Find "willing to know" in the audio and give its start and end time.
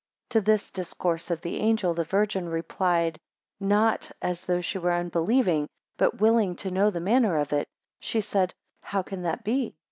6.19-6.89